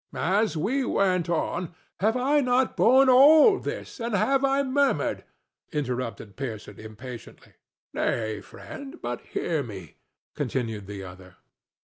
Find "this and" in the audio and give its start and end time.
3.59-4.15